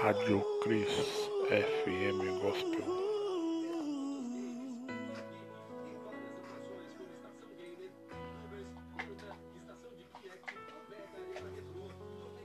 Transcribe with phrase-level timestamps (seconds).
[0.00, 0.92] Rádio Cris
[1.50, 2.84] FM Gospel.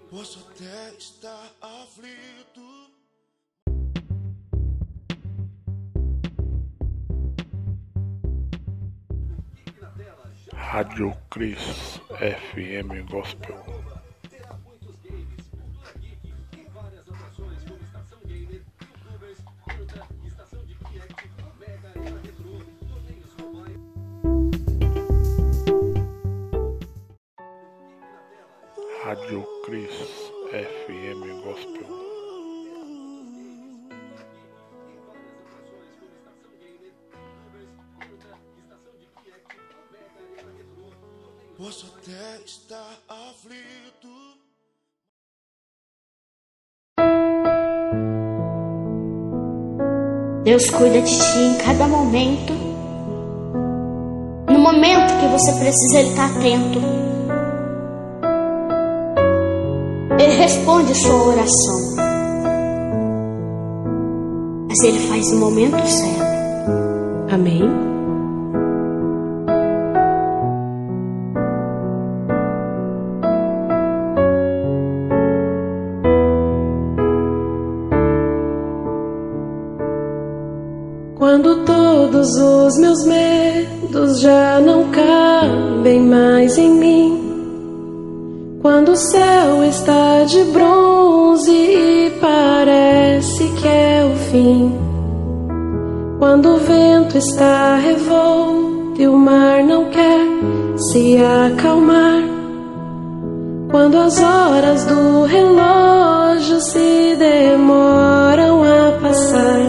[0.10, 2.92] Posso até estar aflito.
[10.56, 13.93] Rádio Cris FM Gospel.
[50.54, 52.54] Deus cuida de ti em cada momento.
[54.48, 56.80] No momento que você precisa, Ele está atento.
[60.20, 61.96] Ele responde sua oração.
[64.70, 67.34] Mas Ele faz no momento certo.
[67.34, 67.93] Amém.
[96.44, 100.28] Quando o vento está revolto e o mar não quer
[100.76, 102.22] se acalmar.
[103.72, 109.62] Quando as horas do relógio se demoram a passar.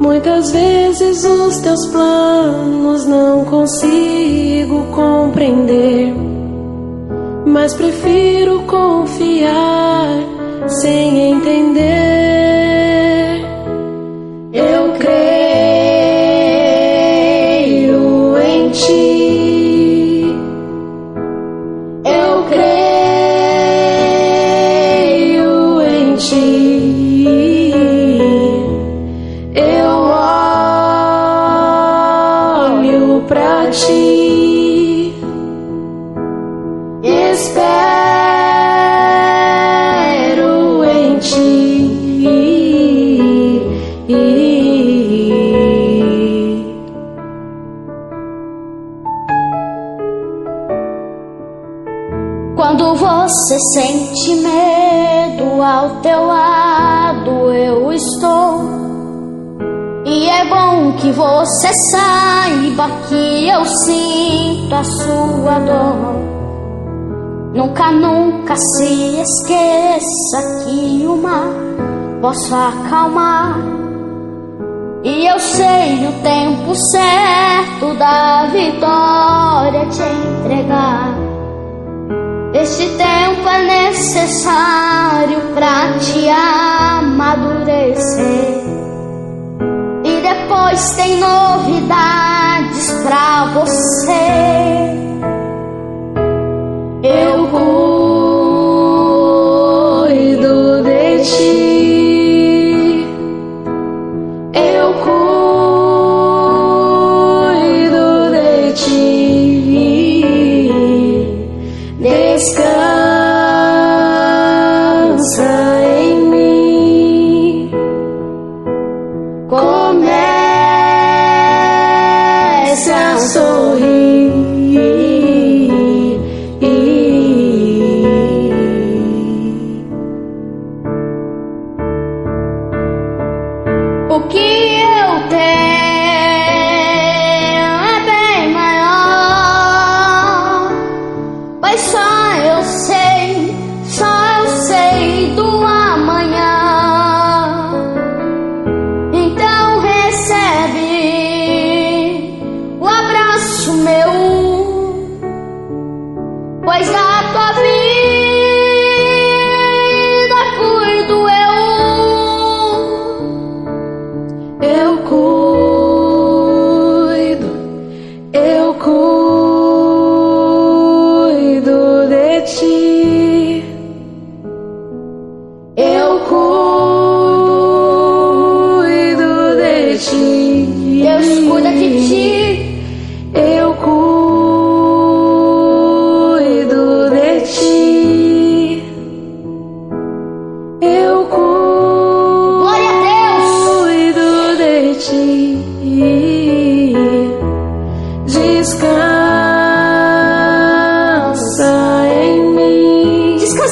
[0.00, 6.12] Muitas vezes os teus planos não consigo compreender,
[7.46, 8.39] mas prefiro
[37.40, 37.64] espero
[40.84, 41.60] em ti.
[52.56, 58.80] Quando você sente medo ao teu lado, eu estou.
[60.04, 66.19] E é bom que você saiba que eu sinto a sua dor.
[67.52, 71.52] Nunca, nunca se esqueça que o mar
[72.20, 73.58] posso acalmar.
[75.02, 81.12] E eu sei o tempo certo da vitória te entregar.
[82.54, 87.80] Este tempo é necessário pra te amadurecer.
[90.04, 95.09] E depois tem novidades pra você.
[97.02, 97.99] Eu cuido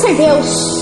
[0.09, 0.78] ser Deus.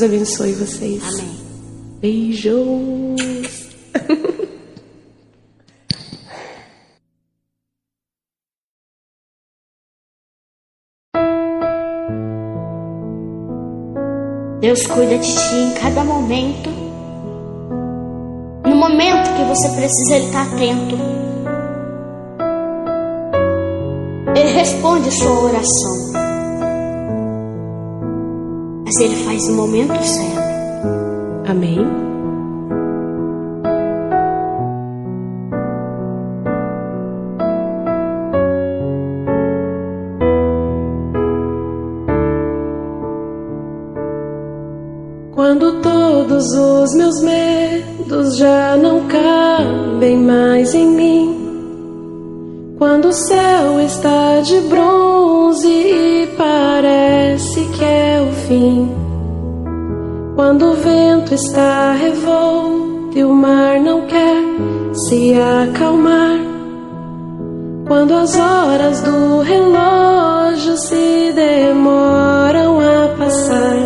[0.00, 1.02] Deus abençoe vocês.
[1.02, 1.28] Amém.
[2.00, 3.20] Beijos.
[14.60, 16.70] Deus cuida de ti em cada momento.
[18.64, 20.96] No momento que você precisa, Ele está atento.
[24.34, 25.99] Ele responde sua oração.
[28.92, 30.40] Mas Ele faz no momento certo.
[31.48, 31.78] Amém.
[45.36, 52.74] Quando todos os meus medos já não cabem mais em mim.
[52.76, 56.09] Quando o céu está de bronze
[58.50, 58.90] fim.
[60.34, 64.42] Quando o vento está revolto e o mar não quer
[64.92, 66.40] se acalmar.
[67.86, 73.76] Quando as horas do relógio se demoram a passar.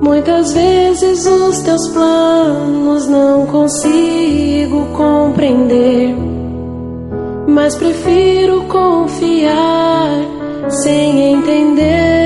[0.00, 6.16] Muitas vezes os teus planos não consigo compreender,
[7.46, 10.10] mas prefiro confiar
[10.68, 12.21] sem entender.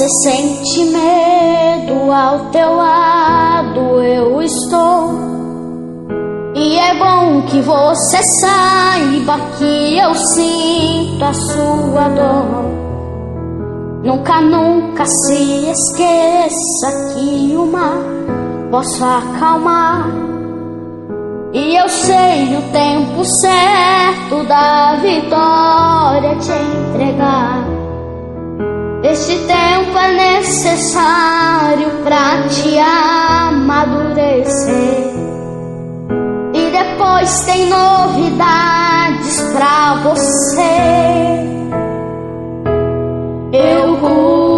[0.00, 5.10] Você sente medo ao teu lado, eu estou.
[6.54, 12.64] E é bom que você saiba que eu sinto a sua dor.
[14.02, 17.98] Nunca, nunca se esqueça que o mar
[18.70, 20.08] posso acalmar.
[21.52, 27.80] E eu sei o tempo certo da vitória te entregar.
[29.02, 29.59] Este tempo
[29.98, 34.70] é necessário pra te amadurecer.
[36.54, 41.40] E depois tem novidades pra você.
[43.52, 44.49] Eu cuido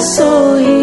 [0.00, 0.77] soul.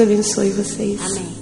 [0.00, 1.00] Abençoe vocês.
[1.00, 1.37] Amém.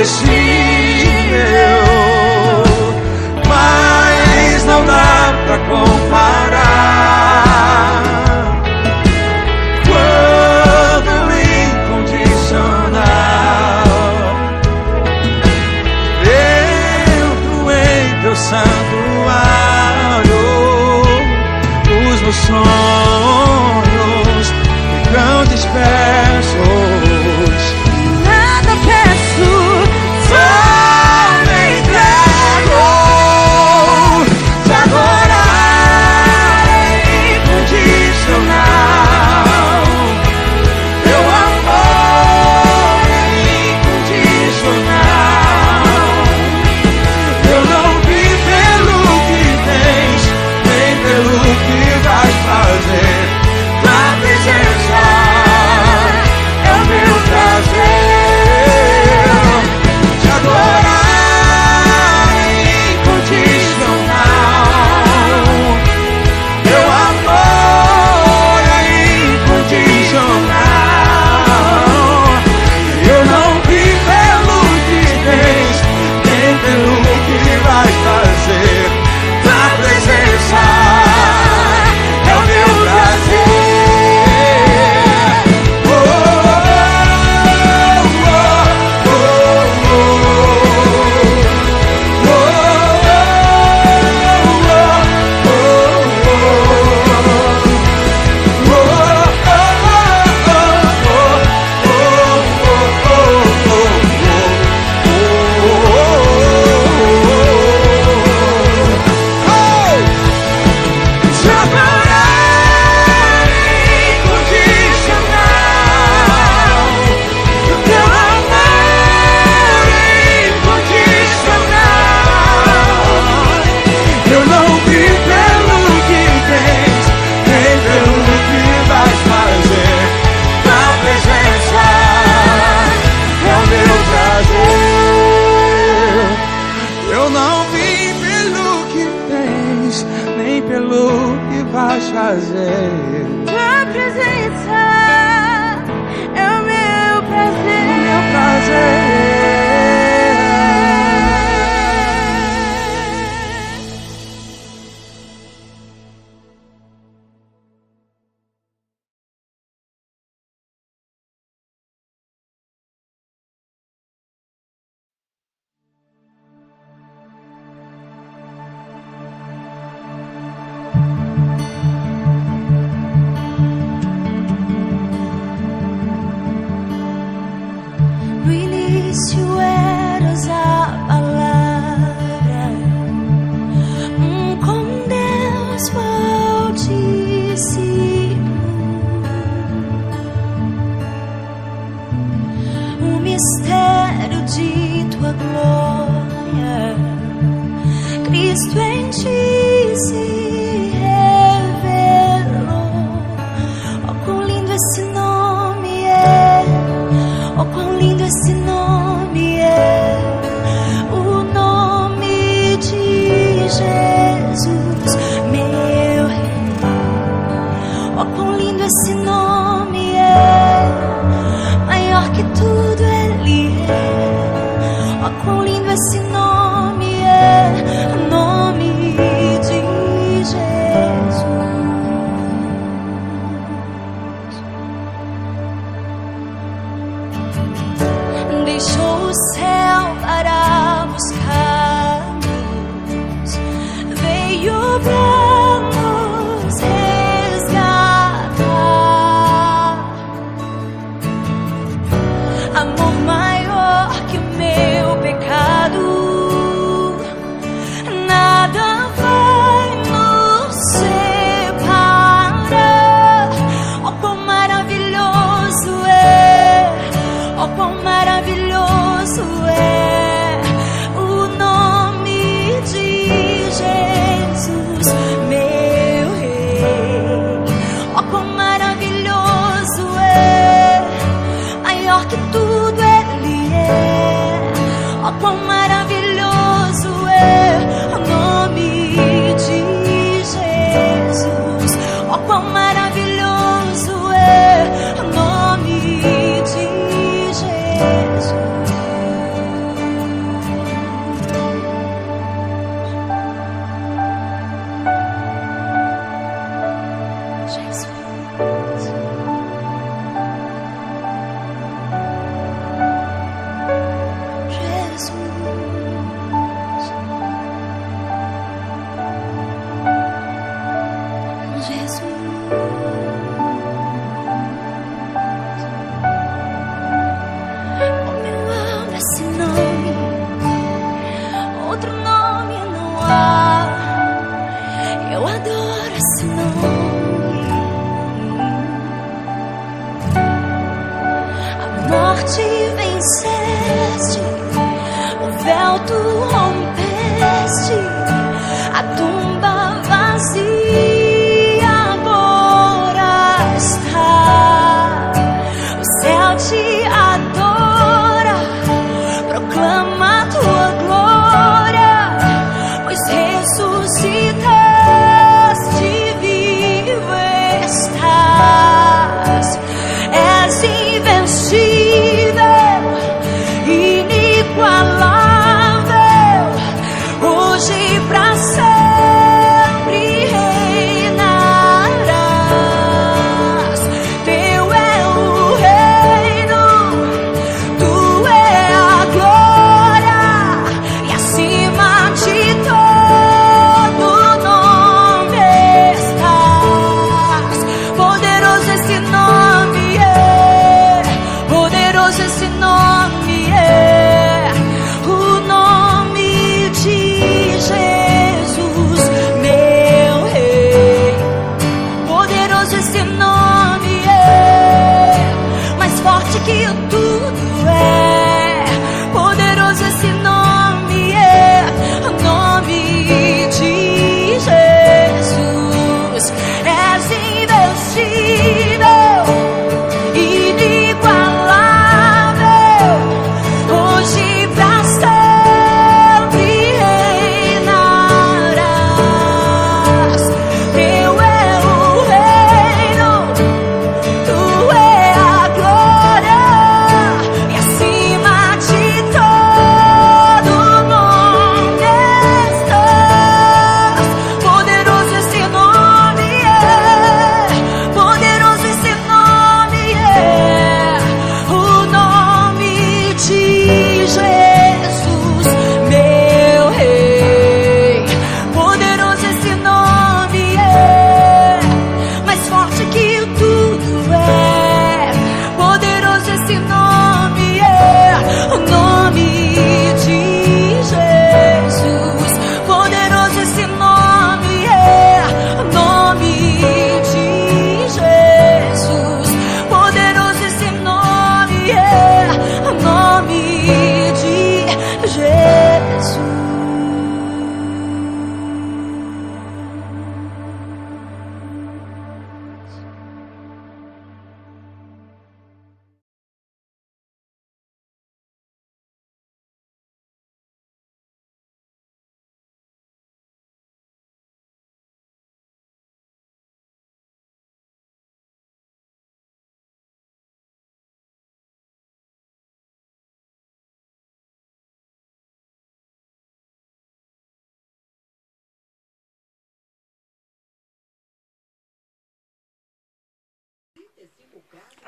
[0.00, 0.30] Inesquecível.
[0.30, 0.69] Mas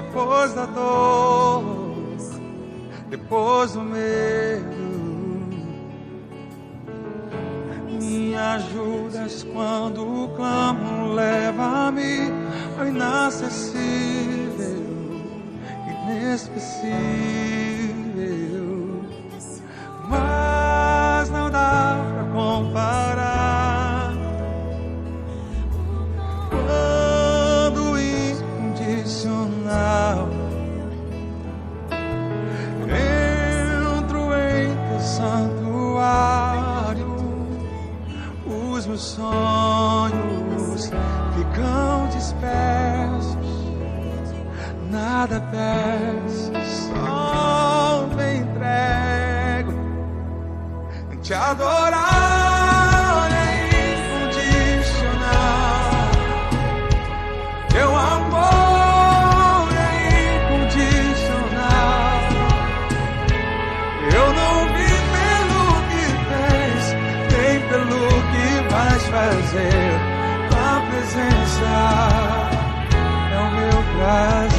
[0.00, 1.62] depois da dor,
[3.08, 4.90] depois do medo.
[8.00, 12.32] Me ajudas quando clamo, leva-me
[12.78, 13.76] ao inacessível,
[16.08, 16.70] inespecível.
[20.08, 23.09] Mas não dá pra comparar.
[39.16, 40.90] sonhos
[41.34, 43.36] ficam dispersos,
[44.90, 46.52] nada peço,
[46.94, 49.72] só me entrego,
[51.22, 52.09] te adorar.
[69.50, 69.92] prazer,
[70.48, 71.70] tua presença
[73.32, 74.49] é o meu prazer.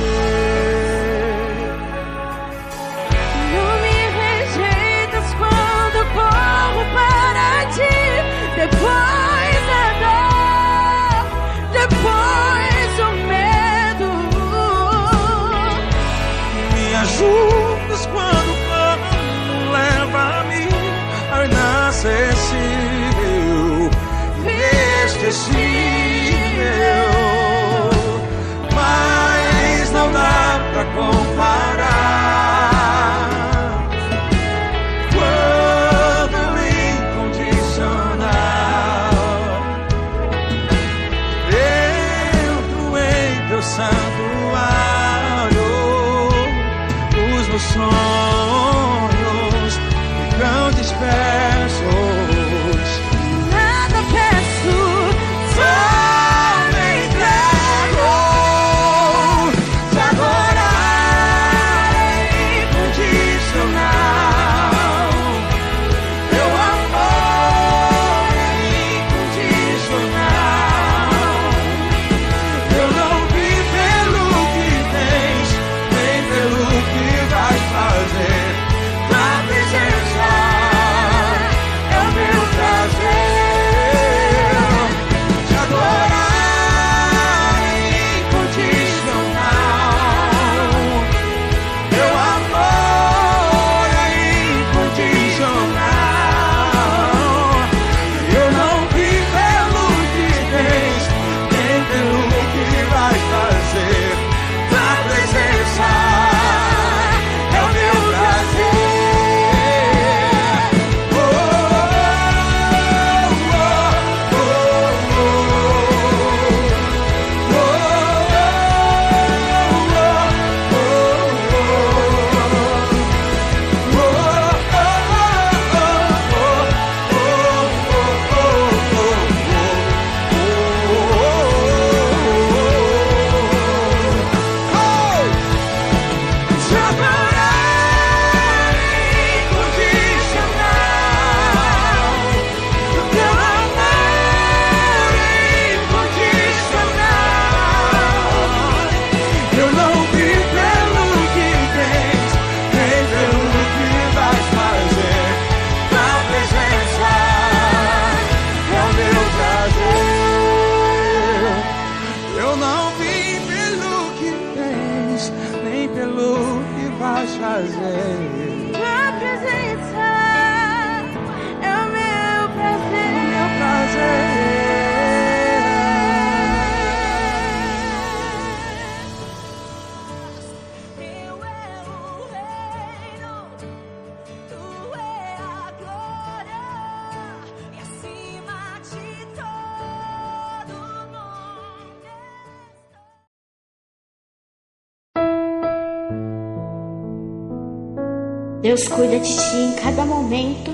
[198.71, 200.71] Deus cuida de ti em cada momento.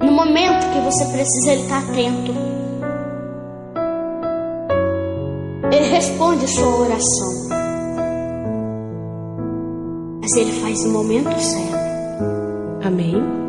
[0.00, 2.32] No momento que você precisa, Ele está atento.
[5.72, 7.48] Ele responde sua oração.
[10.22, 11.74] Mas Ele faz no momento certo.
[12.84, 13.45] Amém.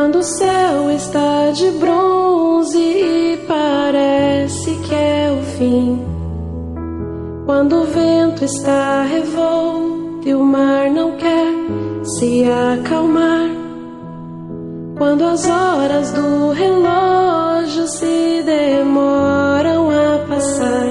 [0.00, 6.02] Quando o céu está de bronze e parece que é o fim.
[7.44, 11.52] Quando o vento está revolto e o mar não quer
[12.02, 13.50] se acalmar.
[14.96, 20.88] Quando as horas do relógio se demoram a passar.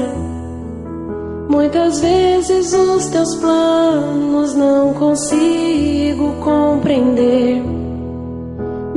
[1.50, 7.69] Muitas vezes os teus planos não consigo compreender,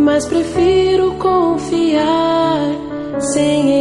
[0.02, 2.58] mas prefiro confiar
[3.20, 3.71] sem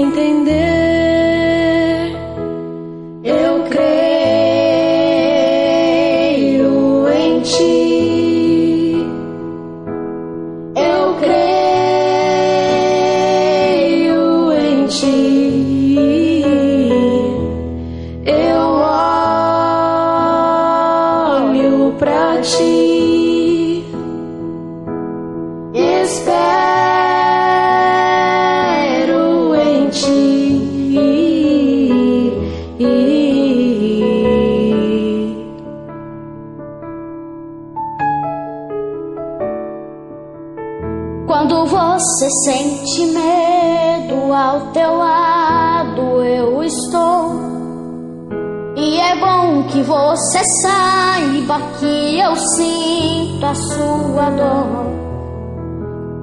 [53.51, 54.85] a sua dor.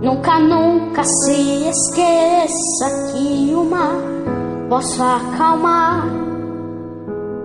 [0.02, 4.00] Nunca, nunca se esqueça que o mar
[4.68, 6.06] posso acalmar.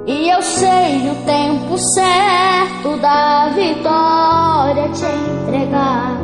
[0.08, 6.18] E eu sei o tempo certo da vitória te entregar.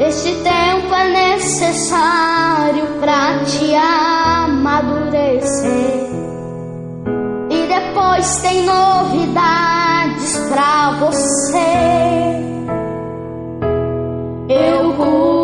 [0.00, 3.74] Este tempo é necessário pra te
[4.44, 5.26] amadurecer.
[7.50, 9.75] E depois tem novidades
[10.48, 11.56] pra você.
[14.48, 15.35] Eu cuido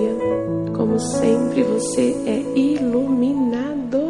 [0.00, 0.16] parceria.
[0.76, 4.06] Como sempre, você é iluminado.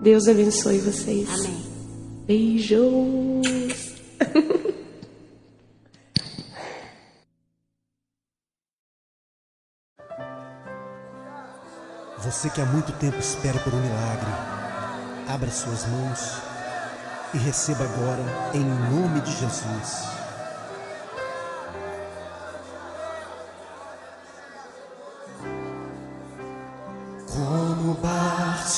[0.00, 1.28] Deus abençoe vocês.
[1.28, 1.66] Amém.
[2.26, 3.96] Beijos.
[12.18, 14.30] Você que há muito tempo espera por um milagre,
[15.28, 16.42] abra suas mãos
[17.32, 20.25] e receba agora em nome de Jesus.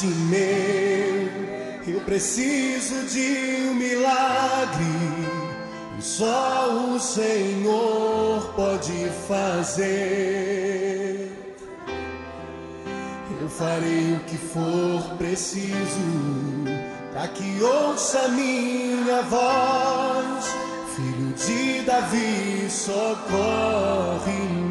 [0.08, 1.28] Bartimeu,
[1.86, 4.86] eu preciso de um milagre.
[6.00, 9.98] Só o Senhor pode fazer.
[13.40, 15.74] Eu farei o que for preciso
[17.12, 20.46] para que ouça minha voz.
[20.96, 24.67] Filho de Davi, socorre-me.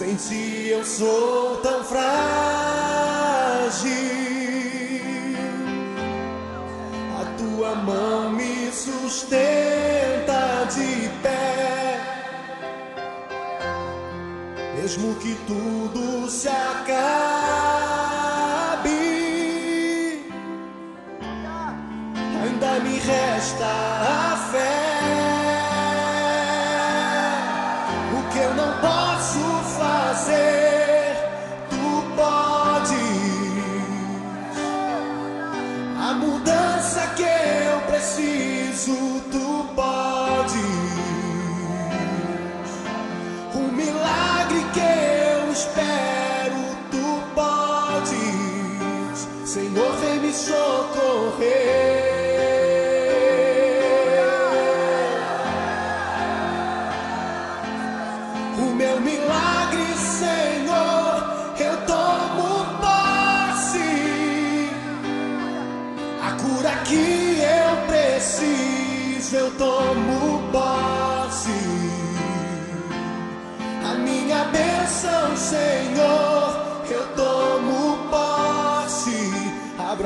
[0.00, 2.00] Sem ti eu sou tão frágil.
[7.20, 12.00] A tua mão me sustenta de pé.
[14.80, 16.88] Mesmo que tudo se acabe,
[22.42, 23.89] ainda me resta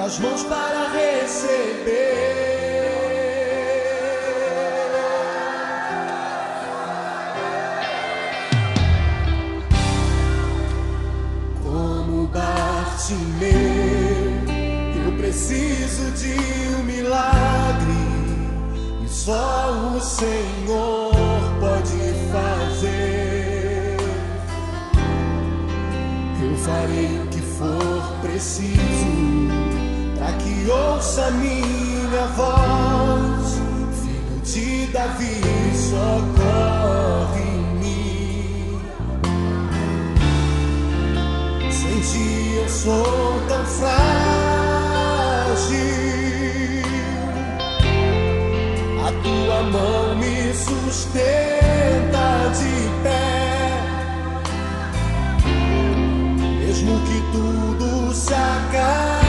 [0.05, 1.95] as mãos para receber.
[11.63, 13.49] Como Bartimeu,
[15.07, 16.35] eu preciso de
[16.75, 17.95] um milagre
[19.03, 21.15] e só o Senhor
[21.61, 21.97] pode
[22.31, 23.97] fazer.
[26.43, 29.44] Eu farei o que for preciso
[30.71, 33.61] ouça minha voz.
[34.03, 35.41] Filho de Davi,
[35.91, 36.65] socorre-me.
[41.71, 44.05] Sem ti eu sou tão frágil.
[49.07, 52.27] A tua mão me sustenta
[52.59, 53.35] de pé.
[56.61, 59.24] Mesmo que tudo se acabe,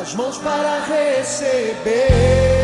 [0.00, 2.57] as mãos para receber.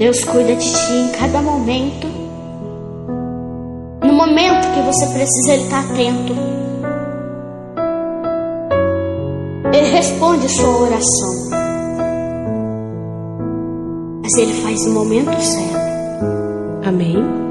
[0.00, 2.06] Deus cuida de ti em cada momento.
[4.02, 6.32] No momento que você precisa, Ele está atento.
[9.74, 11.50] Ele responde sua oração.
[14.22, 15.76] Mas Ele faz no momento certo.
[16.82, 17.49] Amém.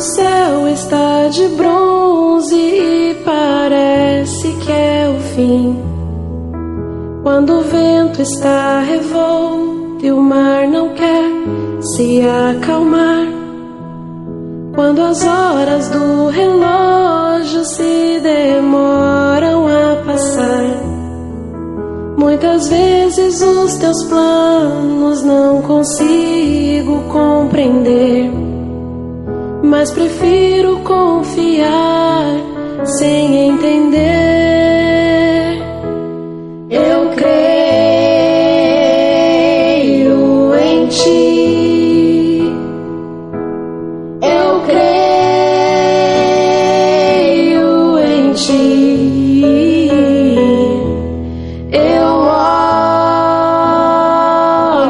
[0.00, 5.78] O céu está de bronze e parece que é o fim.
[7.22, 11.30] Quando o vento está revolto e o mar não quer
[11.82, 13.26] se acalmar.
[14.74, 20.82] Quando as horas do relógio se demoram a passar.
[22.16, 28.49] Muitas vezes os teus planos não consigo compreender,
[29.70, 32.26] mas prefiro confiar
[32.84, 34.00] sem entender.
[36.68, 37.70] Eu creio
[40.56, 42.42] em ti.
[44.20, 45.98] Eu creio
[48.00, 49.88] em ti.
[51.72, 52.08] Eu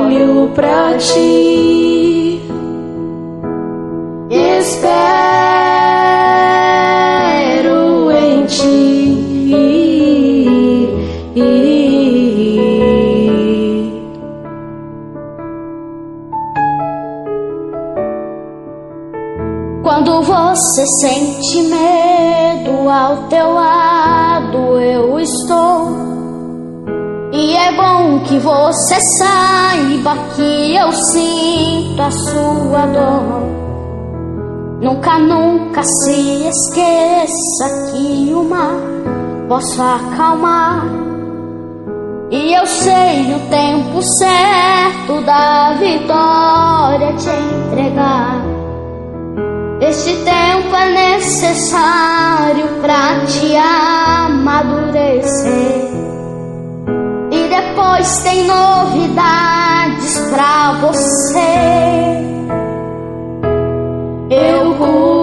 [0.00, 1.79] olho pra ti,
[30.00, 33.42] saiba que eu sinto a sua dor.
[34.80, 38.80] Nunca, nunca se esqueça que o mar
[39.48, 40.86] posso acalmar.
[42.30, 48.40] E eu sei o tempo certo da vitória te entregar.
[49.80, 53.56] Este tempo é necessário pra te
[54.26, 54.70] amadurecer.
[57.32, 59.69] E depois tem novidades
[60.18, 62.20] pra você.
[64.30, 65.19] Eu cuido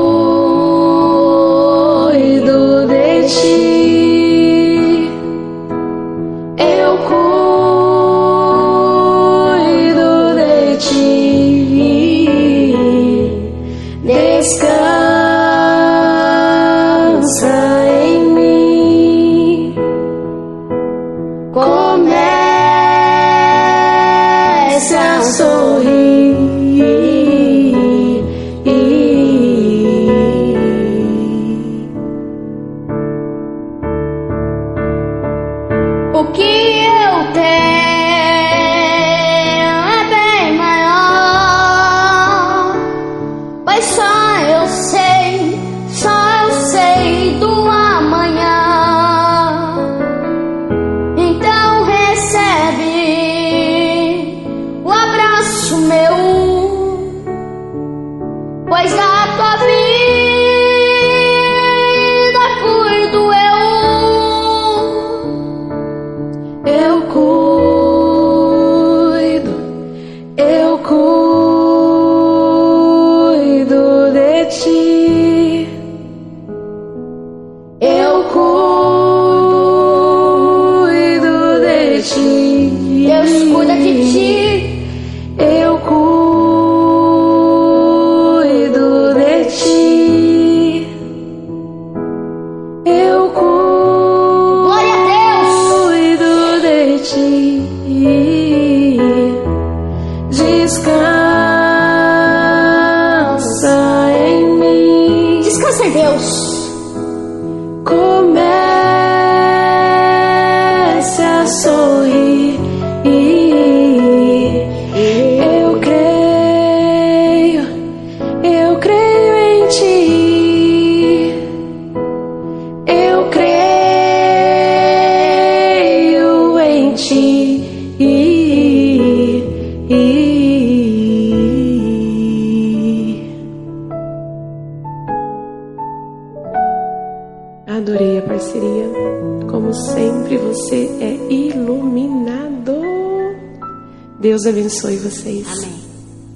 [144.47, 145.47] abençoe vocês.
[145.47, 145.73] Amém.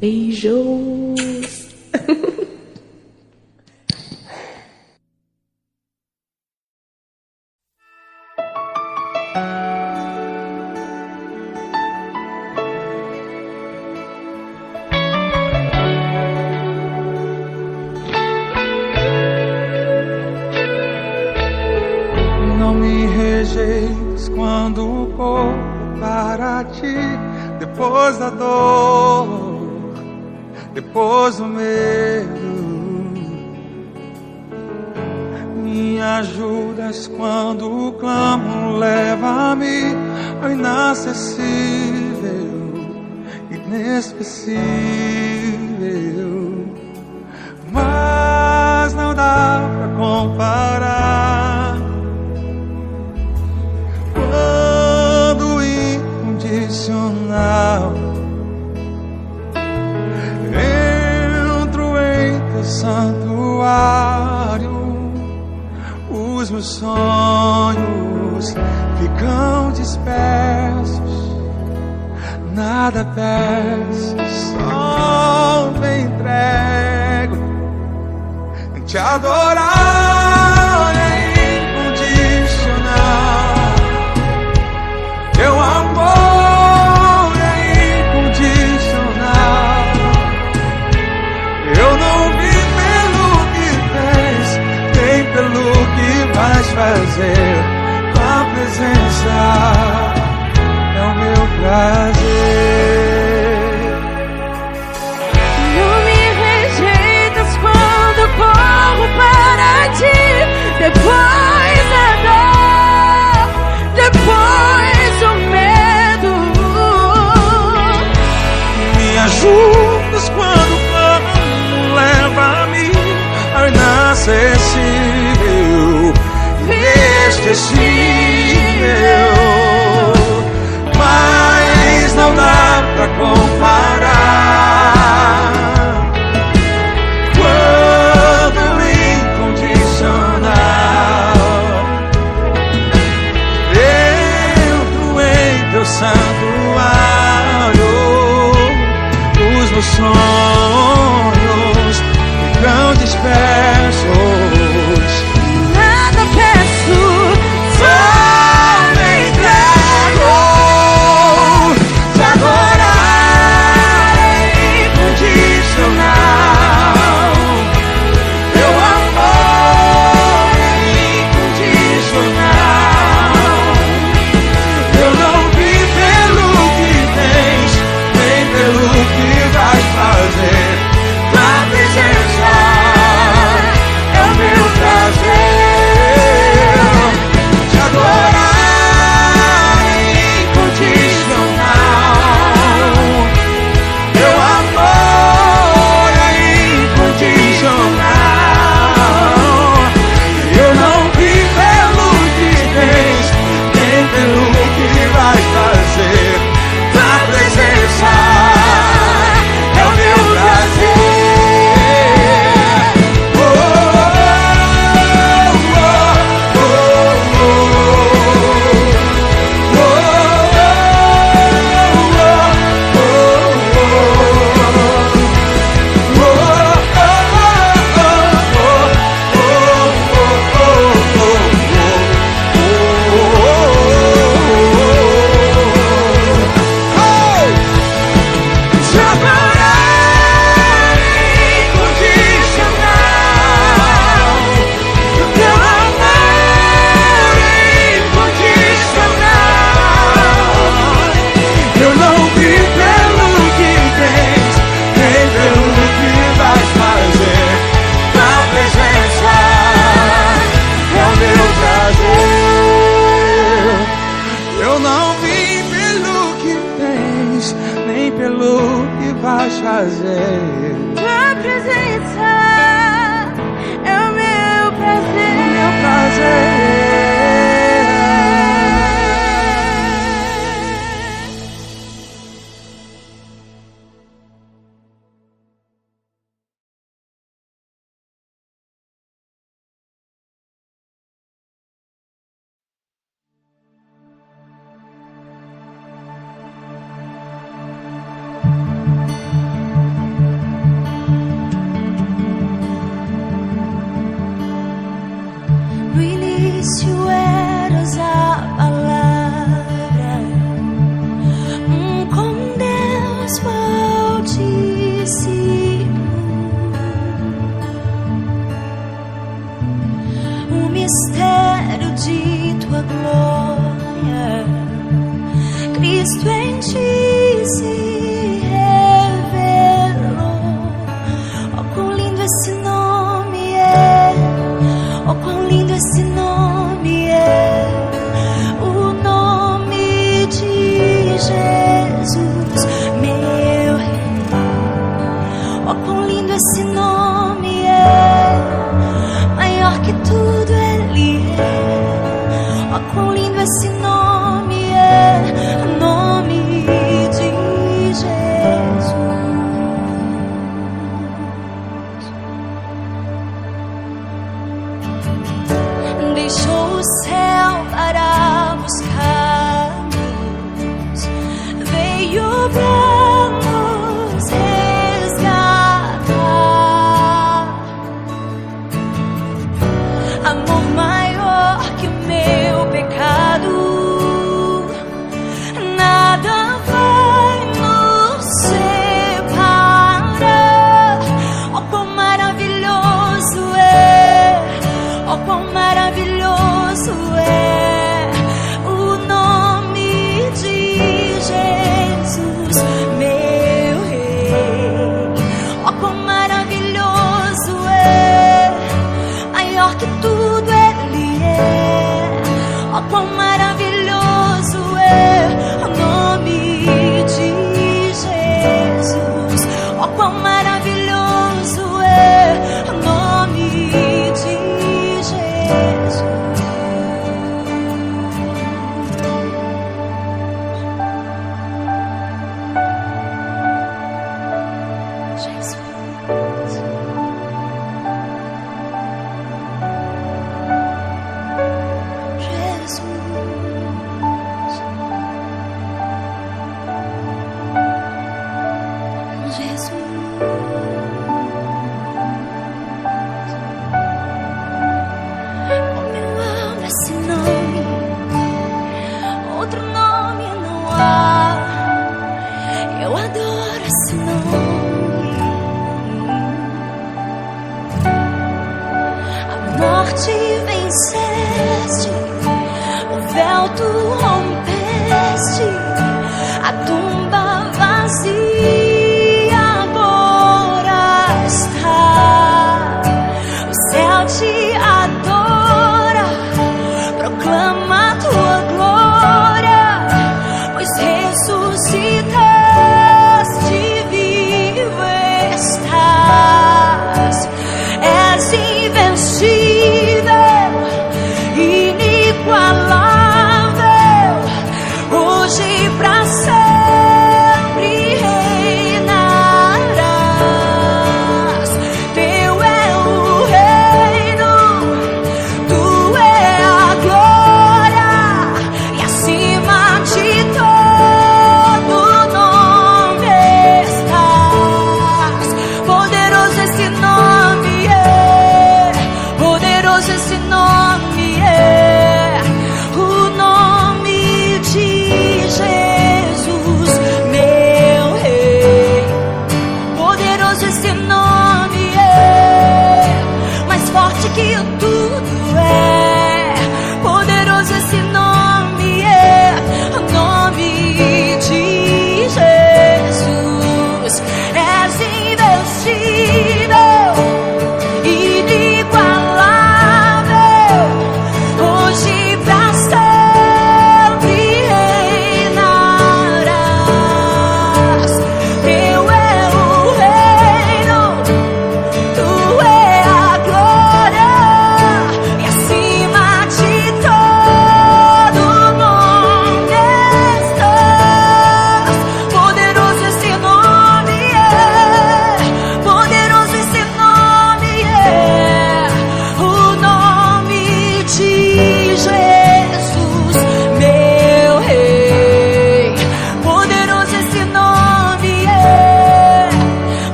[0.00, 0.91] Beijos.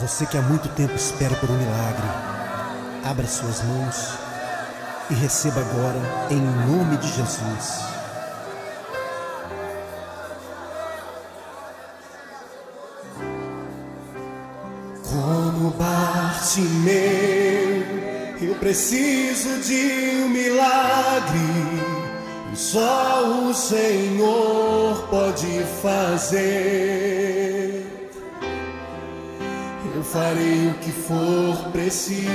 [0.00, 2.08] Você que há muito tempo espera por um milagre,
[3.04, 4.14] abra suas mãos
[5.10, 7.80] e receba agora em nome de Jesus.
[15.06, 16.94] Como Bartimeu,
[18.40, 21.40] eu preciso de um milagre.
[22.54, 27.09] Só o Senhor pode fazer.
[30.12, 32.28] Farei o que for preciso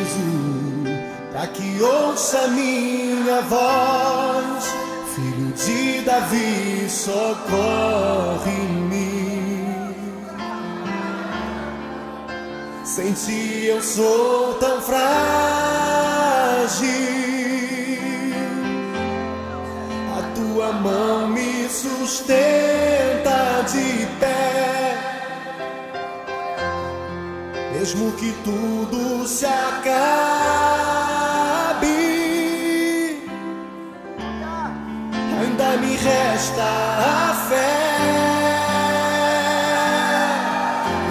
[1.31, 4.73] para que ouça minha voz.
[5.13, 7.35] Filho de Davi, socorre-me.
[12.85, 15.05] Sem ti eu sou tão frágil.
[20.17, 22.74] A tua mão me sustenta
[27.85, 29.85] Mesmo que tudo se acabe,
[35.39, 37.77] ainda me resta a fé.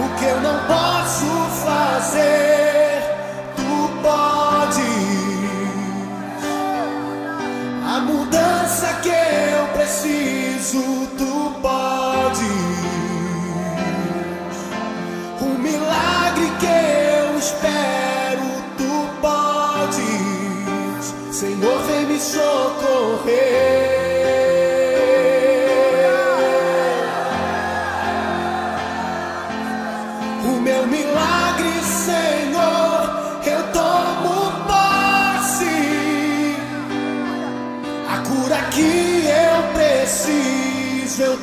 [0.01, 1.27] O que eu não posso
[1.65, 3.05] fazer,
[3.55, 4.85] tu podes.
[7.87, 11.94] A mudança que eu preciso, tu podes.
[17.45, 21.05] Espero, tu podes.
[21.31, 23.35] Senhor, vem me socorrer.
[30.45, 33.63] O meu milagre, Senhor, eu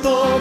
[0.00, 0.31] tomo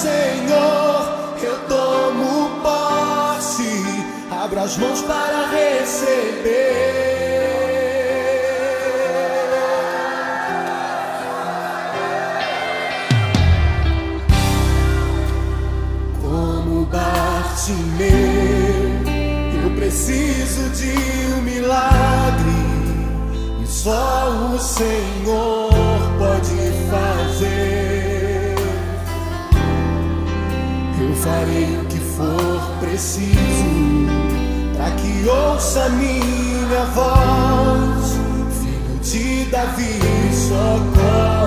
[0.00, 3.84] Senhor, eu tomo posse.
[4.30, 6.70] Abra as mãos para receber.
[16.22, 18.00] Como Bartimeu,
[19.62, 20.94] eu preciso de
[21.34, 22.50] um milagre
[23.62, 25.49] e só o Senhor
[31.30, 33.70] farei o que for preciso
[34.76, 38.18] para que ouça minha voz.
[38.60, 40.00] Filho de Davi,
[40.48, 41.38] socorre-me.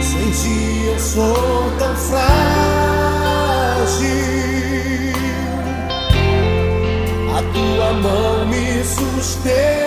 [0.00, 2.22] Sem ti eu sou tão frágil.
[7.36, 9.81] A tua mão me sustenta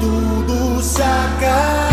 [0.00, 1.89] tudo se acabe,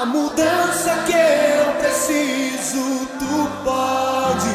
[0.00, 4.54] A mudança que eu preciso, tu pode.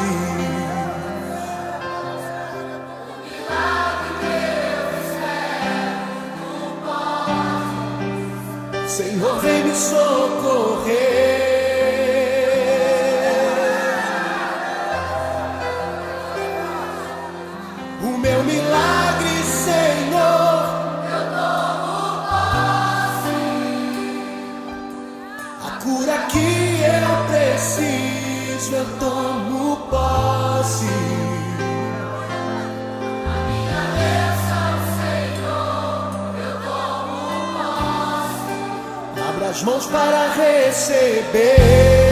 [8.88, 10.63] Senhor, vem me socorrer.
[39.54, 42.03] As mãos para receber.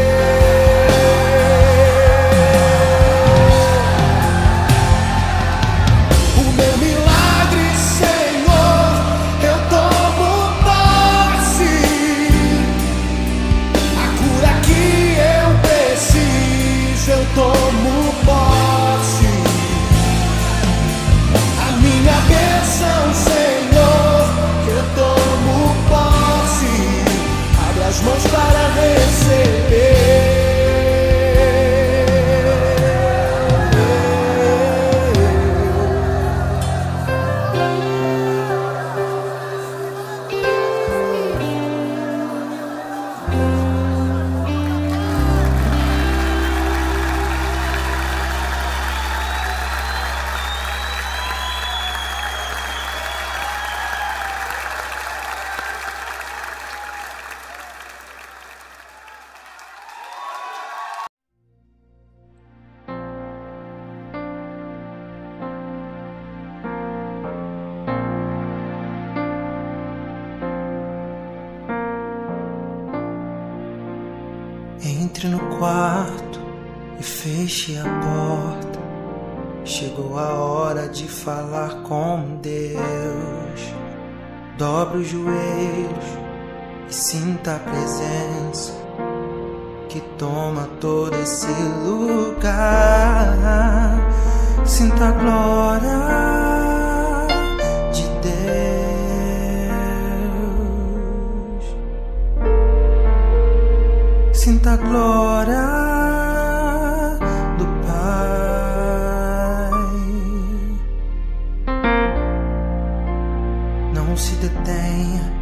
[114.09, 115.33] Não se detenha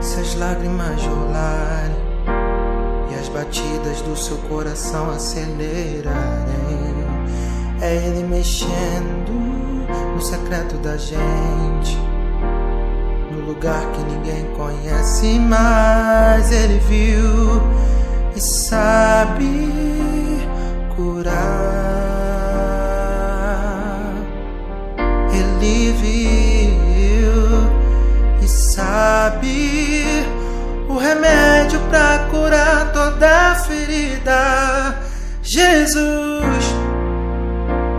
[0.00, 1.96] se as lágrimas rolarem
[3.10, 6.14] e as batidas do seu coração acelerarem.
[7.80, 9.32] É Ele mexendo
[10.14, 11.98] no secreto da gente
[13.30, 17.62] no lugar que ninguém conhece, mas ele viu
[18.34, 20.03] e sabe
[31.14, 34.96] remédio para curar toda ferida.
[35.42, 36.64] Jesus,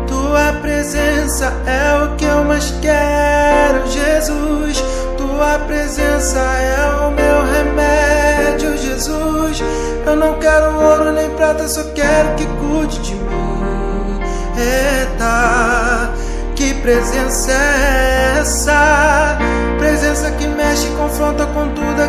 [0.07, 4.83] tua presença é o que eu mais quero, Jesus.
[5.17, 9.63] Tua presença é o meu remédio, Jesus.
[10.05, 14.19] Eu não quero ouro nem prata, só quero que cuide de mim.
[14.57, 16.13] Eita,
[16.55, 19.37] que presença é essa?
[19.77, 22.01] Presença que mexe e confronta com tudo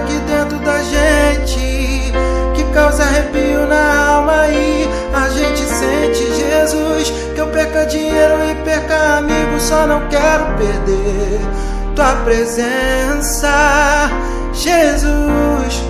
[1.44, 7.10] Que causa arrepio na alma e a gente sente, Jesus.
[7.34, 11.40] Que eu perca dinheiro e perca amigos, só não quero perder
[11.96, 13.48] tua presença,
[14.52, 15.82] Jesus.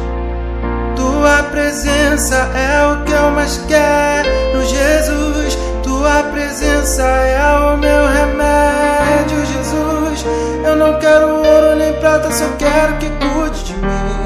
[0.94, 5.59] Tua presença é o que eu mais quero, Jesus.
[5.82, 10.24] Tua presença é o meu remédio, Jesus.
[10.64, 14.26] Eu não quero ouro nem prata, só quero que cuide de mim.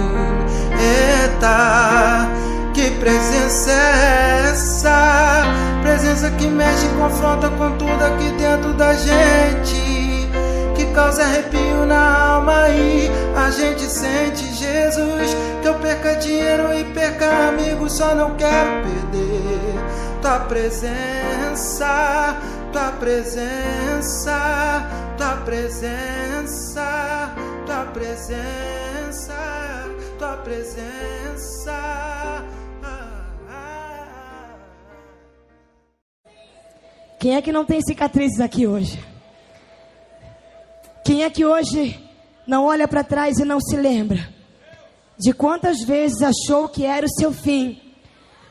[2.74, 5.42] Que presença é essa?
[5.82, 10.28] Presença que mexe e confronta com tudo aqui dentro da gente.
[10.76, 15.36] Que causa arrepio na alma e a gente sente Jesus.
[15.62, 19.74] Que eu perca dinheiro e perca amigos só não quero perder.
[20.20, 22.36] Tua presença
[22.72, 24.86] tua presença
[25.16, 27.30] tua presença
[27.66, 28.89] tua presença
[30.20, 31.80] tua presença
[37.18, 39.02] Quem é que não tem cicatrizes aqui hoje?
[41.04, 41.98] Quem é que hoje
[42.46, 44.28] não olha para trás e não se lembra
[45.18, 47.80] de quantas vezes achou que era o seu fim?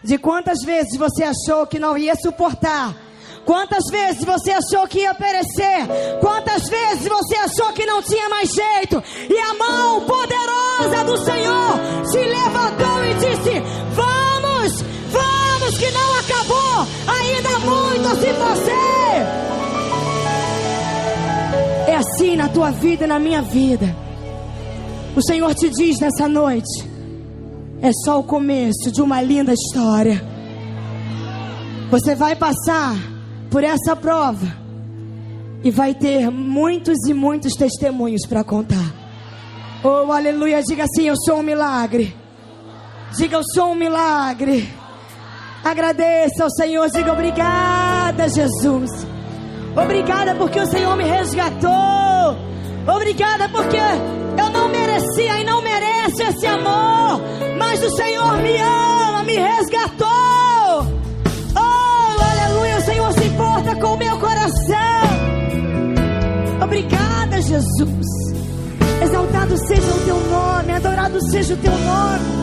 [0.04, 2.96] De quantas vezes você achou que não ia suportar?
[3.50, 5.88] Quantas vezes você achou que ia perecer?
[6.22, 9.02] Quantas vezes você achou que não tinha mais jeito?
[9.28, 13.60] E a mão poderosa do Senhor se levantou e disse:
[13.96, 16.88] Vamos, vamos, que não acabou.
[17.08, 18.72] Ainda muito se você.
[21.88, 23.96] É assim na tua vida e na minha vida.
[25.16, 26.88] O Senhor te diz nessa noite:
[27.82, 30.24] é só o começo de uma linda história.
[31.90, 32.96] Você vai passar
[33.50, 34.48] por essa prova
[35.64, 38.94] e vai ter muitos e muitos testemunhos para contar.
[39.84, 42.16] Oh, aleluia, diga assim: Eu sou um milagre.
[43.18, 44.72] Diga, eu sou um milagre.
[45.64, 48.90] Agradeça ao Senhor, diga obrigada, Jesus.
[49.76, 52.38] Obrigada porque o Senhor me resgatou.
[52.88, 57.22] Obrigada porque eu não merecia e não mereço esse amor.
[57.58, 60.08] Mas o Senhor me ama, me resgatou.
[61.56, 63.14] Oh, aleluia, o Senhor
[63.80, 64.60] com o meu coração.
[66.62, 68.08] Obrigada, Jesus.
[69.02, 72.40] Exaltado seja o teu nome, adorado seja o teu nome.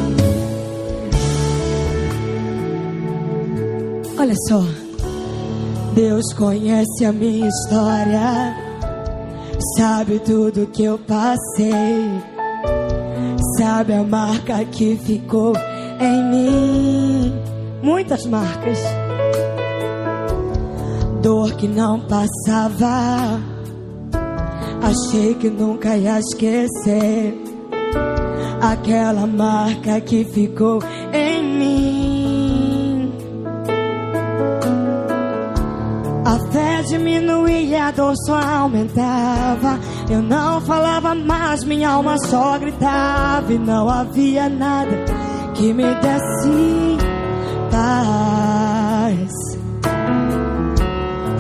[4.19, 4.63] Olha só,
[5.95, 8.57] Deus conhece a minha história,
[9.77, 12.11] sabe tudo que eu passei,
[13.59, 15.53] sabe a marca que ficou
[16.01, 17.33] em mim,
[17.83, 18.79] muitas marcas,
[21.27, 23.41] dor que não passava,
[24.81, 27.35] achei que nunca ia esquecer
[28.63, 30.79] aquela marca que ficou
[31.13, 33.13] em mim.
[36.25, 39.81] A fé diminuía, a dor só aumentava.
[40.09, 43.53] Eu não falava mais, minha alma só gritava.
[43.53, 44.97] E não havia nada
[45.55, 46.99] que me desse
[47.73, 48.36] paz.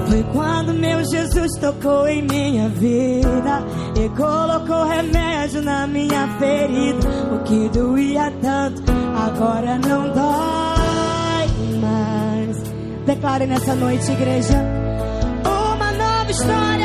[0.08, 3.64] Foi quando meu Jesus tocou em minha vida
[3.96, 7.08] e colocou remédio na minha ferida.
[7.34, 8.82] O que doía tanto
[9.16, 12.62] agora não dói mais.
[13.04, 14.62] Declare nessa noite, igreja.
[15.44, 16.75] Uma nova história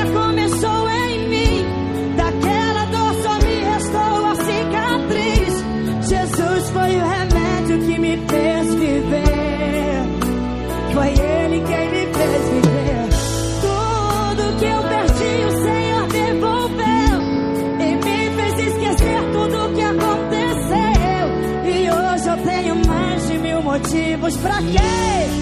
[24.38, 25.41] pra quê?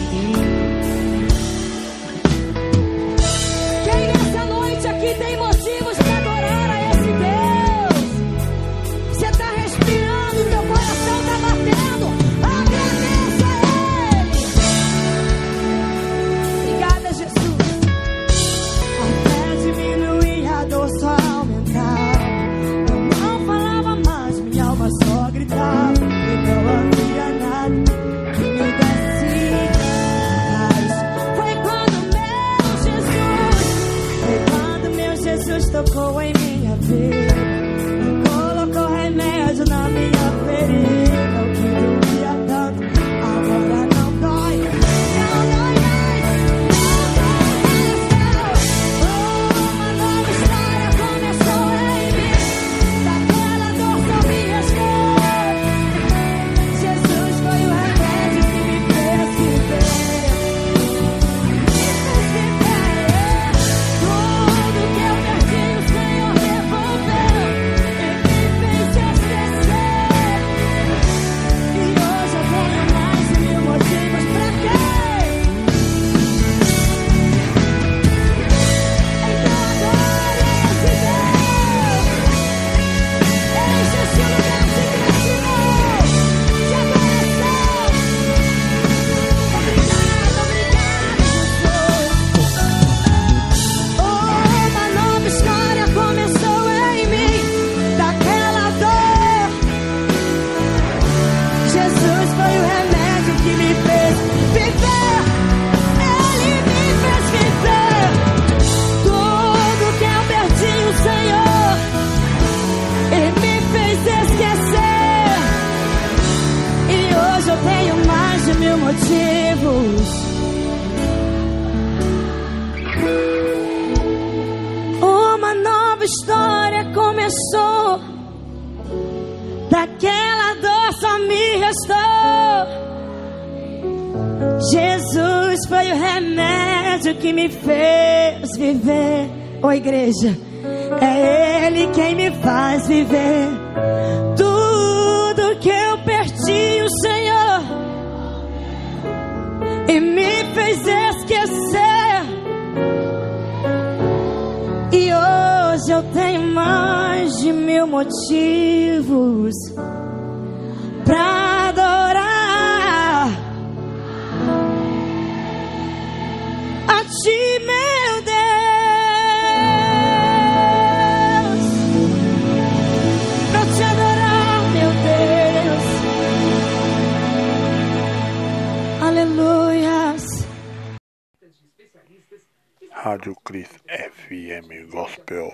[183.44, 185.52] Cris FM Gospel.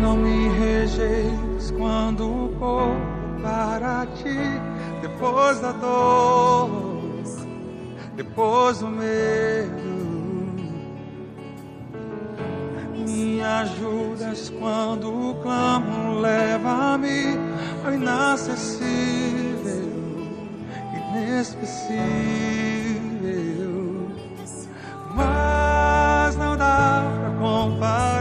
[0.00, 2.96] Não me rejeites quando corro
[3.42, 4.28] para ti,
[5.00, 6.91] depois da dor,
[8.14, 10.02] depois do medo.
[12.96, 17.36] Me ajudas quando clamo, leva-me
[17.84, 18.82] ao inacessível,
[21.12, 21.92] inesquecível.
[25.14, 28.11] Mas não dá pra comparar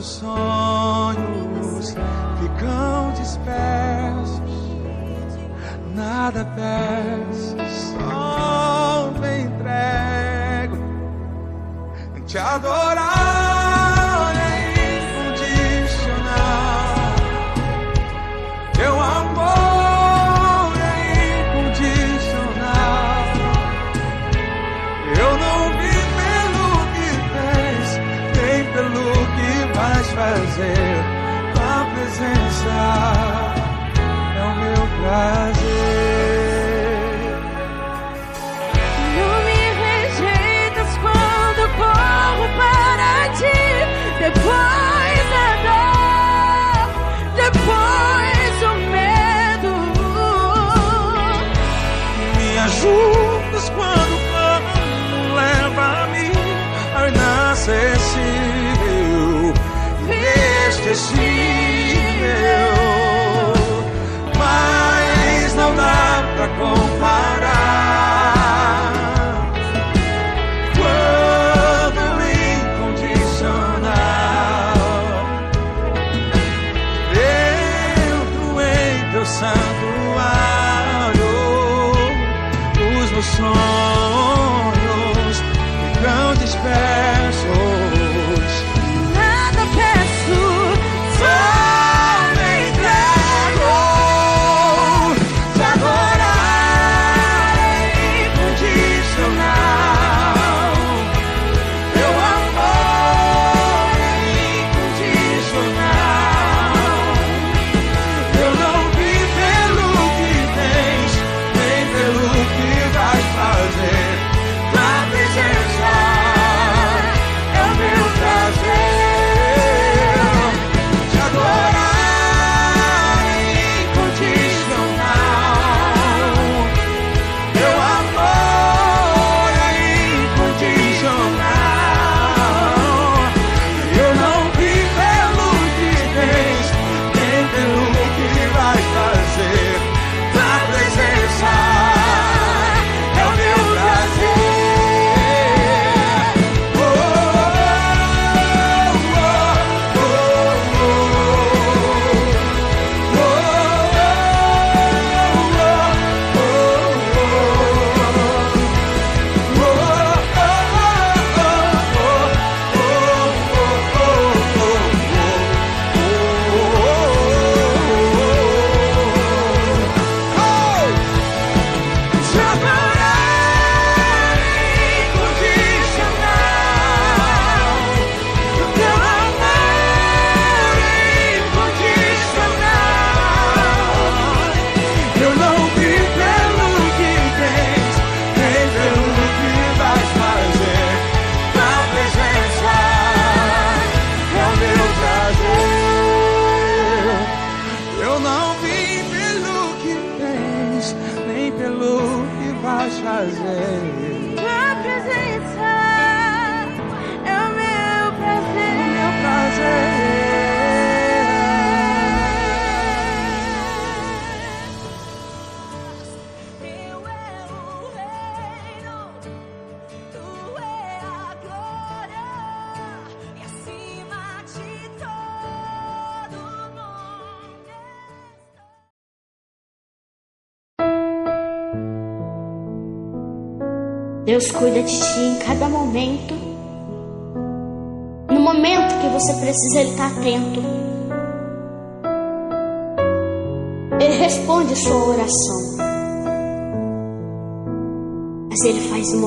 [0.00, 1.94] meus sonhos
[2.40, 4.40] ficam dispersos,
[5.94, 7.56] nada peço,
[7.98, 10.78] só me entrego.
[12.26, 13.19] Te adorar
[35.10, 35.59] meu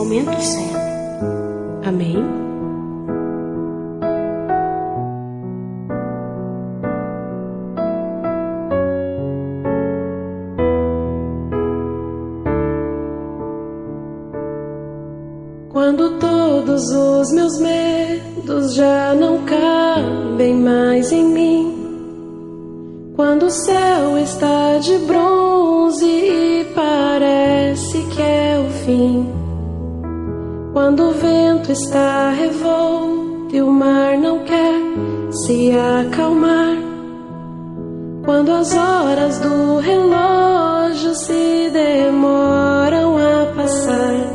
[0.04, 1.88] momento certo.
[1.88, 2.18] Amém.
[15.72, 24.78] Quando todos os meus medos já não cabem mais em mim, quando o céu está
[24.80, 29.33] de bronze e parece que é o fim,
[30.84, 34.82] quando o vento está revolto e o mar não quer
[35.32, 36.76] se acalmar,
[38.26, 44.30] quando as horas do relógio se demoram a passar.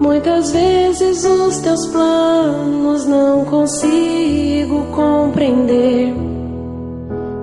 [0.00, 6.14] Muitas vezes os teus planos não consigo compreender,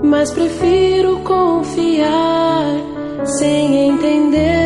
[0.03, 2.67] mas prefiro confiar
[3.25, 4.62] sem entender.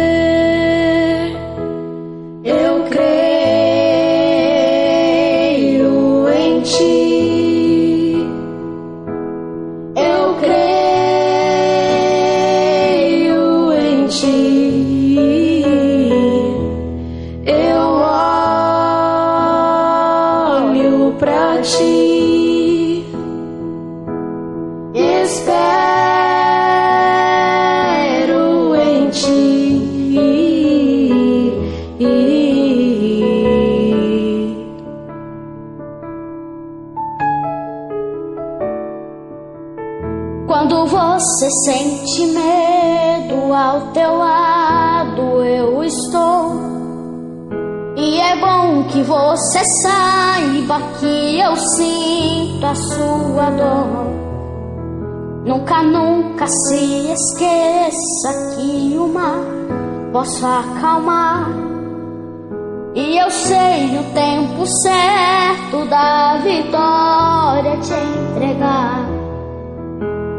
[51.00, 54.08] Que eu sinto a sua dor.
[55.46, 59.46] Nunca, nunca se esqueça que o mar
[60.12, 61.50] posso acalmar.
[62.94, 69.08] E eu sei o tempo certo da vitória te entregar.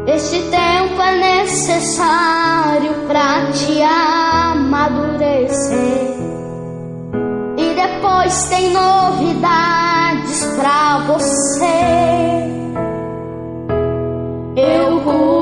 [0.05, 5.39] Este tempo é necessário pra te amadurecer.
[7.57, 9.78] E depois tem novidades
[10.55, 11.65] pra você.
[14.55, 15.38] Eu cuido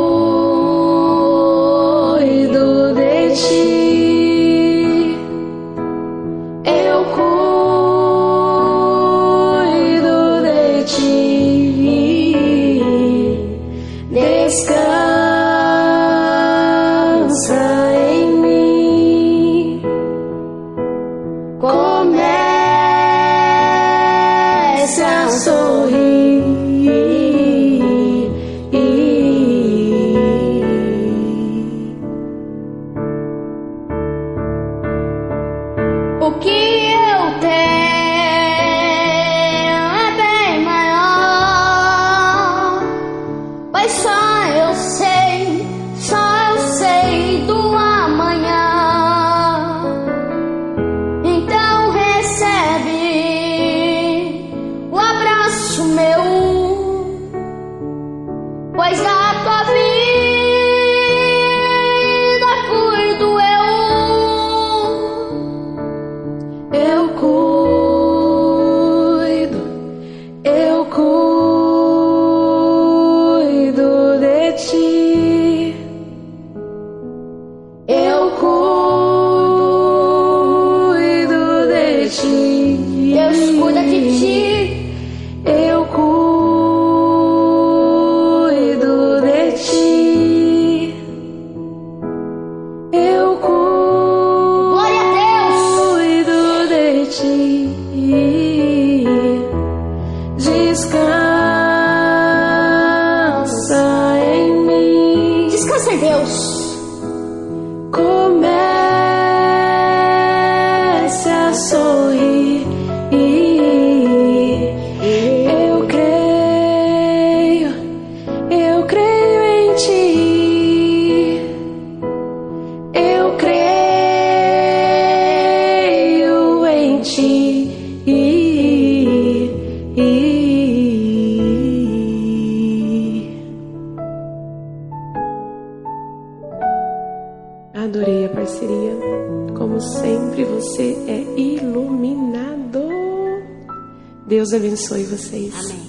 [144.87, 145.53] abençoe vocês.
[145.53, 145.85] Amém.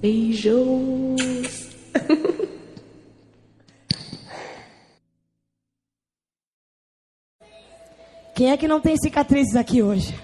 [0.00, 1.66] Beijos.
[8.34, 10.14] Quem é que não tem cicatrizes aqui hoje?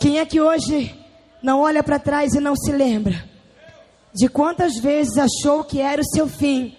[0.00, 0.98] Quem é que hoje
[1.42, 3.22] não olha para trás e não se lembra
[4.14, 6.74] de quantas vezes achou que era o seu fim?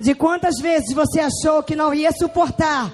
[0.00, 2.92] De quantas vezes você achou que não ia suportar?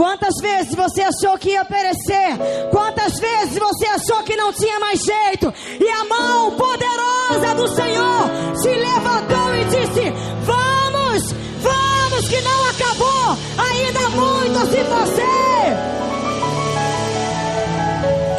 [0.00, 2.38] Quantas vezes você achou que ia perecer?
[2.70, 5.52] Quantas vezes você achou que não tinha mais jeito?
[5.78, 10.10] E a mão poderosa do Senhor se levantou e disse:
[10.42, 13.36] Vamos, vamos, que não acabou.
[13.58, 15.22] Ainda muito se você.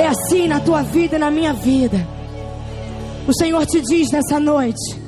[0.01, 2.07] É assim na tua vida e na minha vida.
[3.27, 4.99] O Senhor te diz nessa noite: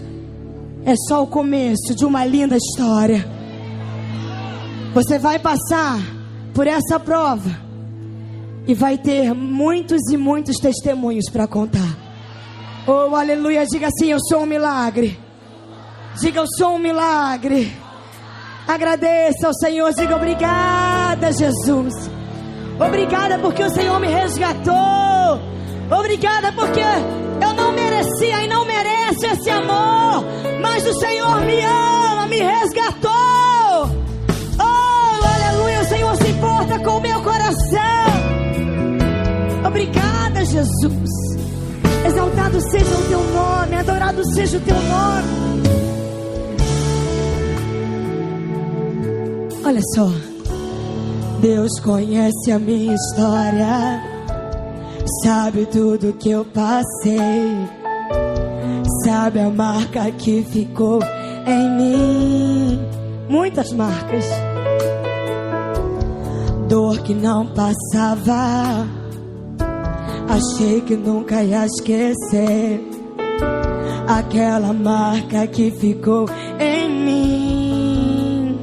[0.86, 3.26] é só o começo de uma linda história.
[4.94, 6.14] Você vai passar
[6.54, 7.50] por essa prova
[8.68, 11.98] e vai ter muitos e muitos testemunhos para contar.
[12.88, 13.66] Oh, aleluia!
[13.66, 15.20] Diga assim: Eu sou um milagre.
[16.20, 17.76] Diga: Eu sou um milagre.
[18.68, 19.94] Agradeça ao Senhor.
[19.94, 21.94] Diga: Obrigada, Jesus.
[22.80, 24.74] Obrigada porque o Senhor me resgatou.
[25.92, 26.82] Obrigada porque
[27.42, 30.26] eu não merecia e não mereço esse amor.
[30.62, 33.13] Mas o Senhor me ama, me resgatou.
[36.64, 38.06] Importa com o meu coração.
[39.66, 41.10] Obrigada, Jesus.
[42.06, 45.64] Exaltado seja o teu nome, adorado seja o teu nome.
[49.66, 50.10] Olha só.
[51.42, 54.02] Deus conhece a minha história,
[55.24, 57.68] sabe tudo que eu passei,
[59.04, 61.02] sabe a marca que ficou
[61.46, 62.80] em mim.
[63.28, 64.24] Muitas marcas,
[66.74, 68.88] dor que não passava,
[70.28, 72.82] achei que nunca ia esquecer
[74.08, 76.26] aquela marca que ficou
[76.60, 78.60] em mim.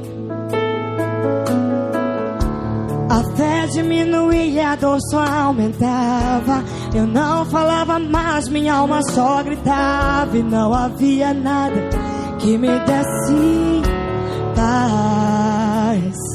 [3.09, 6.65] A fé diminuía, a dor só aumentava.
[6.93, 10.37] Eu não falava mais, minha alma só gritava.
[10.37, 11.79] E não havia nada
[12.39, 13.81] que me desse
[14.53, 16.30] paz.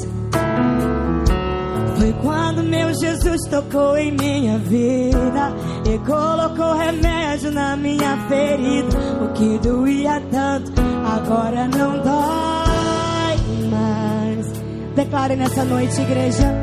[2.23, 5.53] Quando meu Jesus tocou em minha vida
[5.85, 8.97] e colocou remédio na minha ferida.
[9.23, 10.73] O que doía tanto
[11.05, 14.53] agora não dói mais.
[14.95, 16.56] Declare nessa noite, igreja.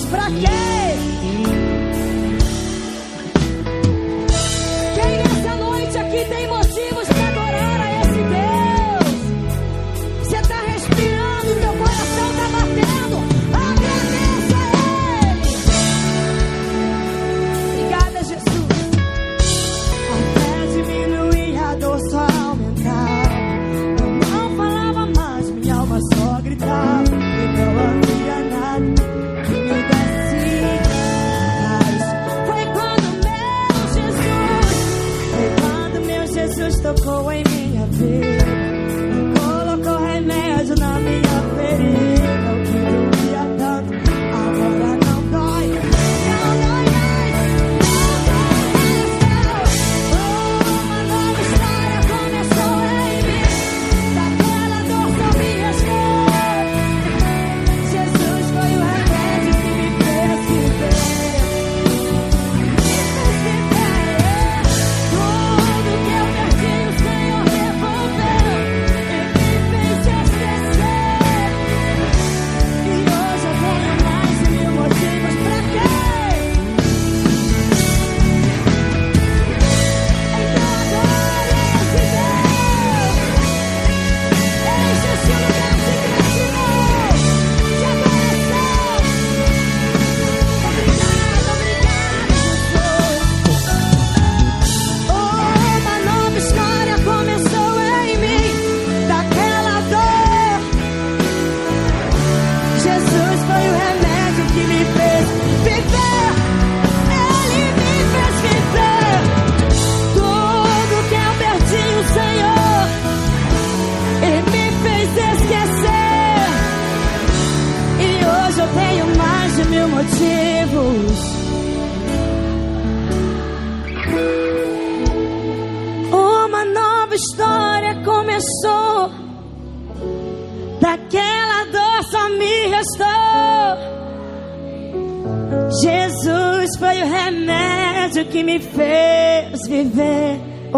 [0.00, 0.89] Motivos pra quê?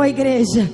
[0.09, 0.69] Igreja,